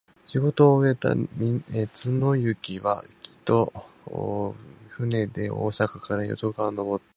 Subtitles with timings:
[0.25, 4.55] 任期を終えた貫之は、帰途、
[4.89, 7.05] 船で大阪から淀川をのぼって、